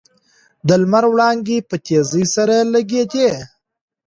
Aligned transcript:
د 0.67 0.69
لمر 0.81 1.03
وړانګې 1.13 1.57
په 1.69 1.75
تېزۍ 1.85 2.25
سره 2.35 2.55
لګېدې. 2.73 3.29